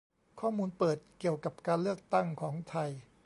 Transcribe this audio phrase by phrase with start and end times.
[0.39, 2.89] ข้อมูลเปิด เกี่ยวกับการเลือกตั้งของไทย